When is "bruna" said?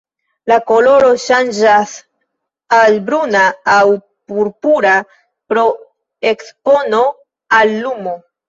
3.11-3.43